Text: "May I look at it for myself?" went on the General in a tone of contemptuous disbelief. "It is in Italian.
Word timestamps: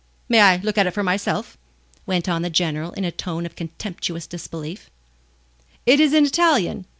"May 0.27 0.39
I 0.41 0.55
look 0.55 0.79
at 0.79 0.87
it 0.87 0.95
for 0.95 1.03
myself?" 1.03 1.59
went 2.07 2.27
on 2.27 2.41
the 2.41 2.49
General 2.49 2.91
in 2.93 3.05
a 3.05 3.11
tone 3.11 3.45
of 3.45 3.55
contemptuous 3.55 4.25
disbelief. 4.25 4.89
"It 5.85 5.99
is 5.99 6.11
in 6.11 6.25
Italian. 6.25 6.87